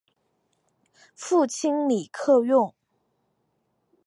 [1.13, 2.73] 父亲李克用。